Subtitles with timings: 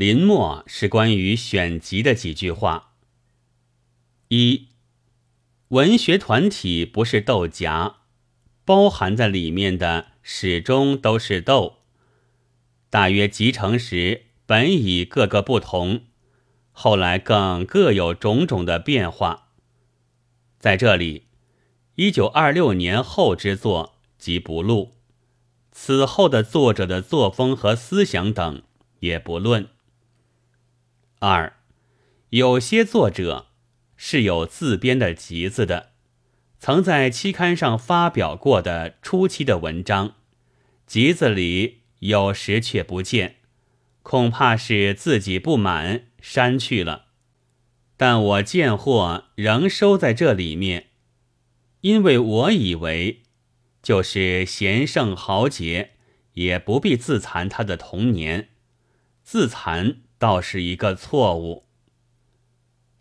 [0.00, 2.92] 临末是关于选集的几句话：
[4.28, 4.68] 一，
[5.68, 7.96] 文学团体不是豆荚，
[8.64, 11.80] 包含在里面的始终都是豆。
[12.88, 16.04] 大约集成时，本已各个不同，
[16.72, 19.48] 后来更各有种种的变化。
[20.58, 21.26] 在这里，
[21.96, 24.92] 一九二六年后之作即不录，
[25.70, 28.62] 此后的作者的作风和思想等
[29.00, 29.68] 也不论。
[31.22, 31.52] 二，
[32.30, 33.48] 有些作者
[33.94, 35.90] 是有自编的集子的，
[36.58, 40.14] 曾在期刊上发表过的初期的文章，
[40.86, 43.36] 集子里有时却不见，
[44.02, 47.08] 恐怕是自己不满删去了。
[47.98, 50.86] 但我见货仍收在这里面，
[51.82, 53.24] 因为我以为，
[53.82, 55.90] 就是贤圣豪杰，
[56.32, 58.48] 也不必自残他的童年，
[59.22, 61.64] 自残倒是一个错误。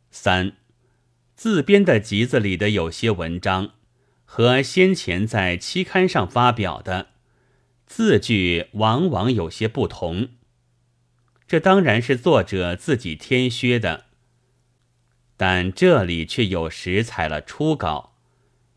[0.10, 0.54] 三，
[1.36, 3.74] 自编的集子里的有些文章，
[4.24, 7.08] 和先前在期刊上发表的
[7.86, 10.30] 字句，往往有些不同。
[11.46, 14.06] 这当然是作者自己添削的。
[15.36, 18.16] 但这里却有时采了初稿，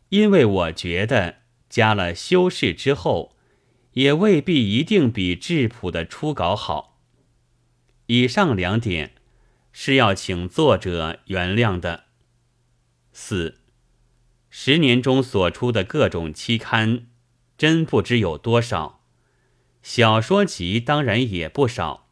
[0.09, 1.37] 因为我觉得
[1.69, 3.37] 加了修饰之后，
[3.93, 6.92] 也未必一定比质朴的初稿好。
[8.07, 9.13] 以上两点
[9.71, 12.05] 是要请作者原谅的。
[13.11, 13.59] 四
[14.49, 17.07] 十年中所出的各种期刊，
[17.57, 19.03] 真不知有多少，
[19.81, 22.09] 小说集当然也不少，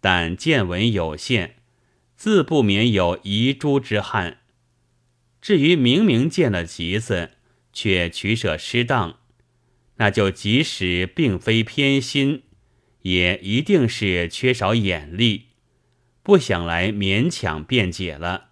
[0.00, 1.56] 但见闻有限。
[2.16, 4.38] 自不免有遗珠之憾。
[5.42, 7.32] 至于明明见了集子，
[7.74, 9.18] 却取舍失当，
[9.96, 12.44] 那就即使并非偏心，
[13.06, 15.50] 也一定是缺少眼力，
[16.24, 18.48] 不想来勉强辩解了。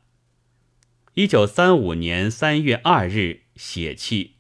[1.15, 4.34] 一九三五年三月二日血气。